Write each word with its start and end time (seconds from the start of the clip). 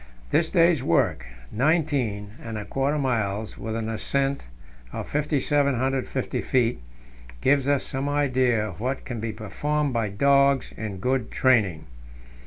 This 0.31 0.49
day's 0.49 0.81
work 0.81 1.27
nineteen 1.51 2.31
and 2.41 2.57
a 2.57 2.65
quarter 2.65 2.97
miles, 2.97 3.55
with 3.59 3.75
an 3.75 3.87
ascent 3.87 4.47
of 4.91 5.07
5,750 5.07 6.41
feet 6.41 6.81
gives 7.39 7.67
us 7.67 7.85
some 7.85 8.09
idea 8.09 8.67
of 8.67 8.79
what 8.79 9.05
can 9.05 9.19
be 9.19 9.31
performed 9.31 9.93
by 9.93 10.09
dogs 10.09 10.73
in 10.75 10.97
good 10.97 11.29
training. 11.29 11.85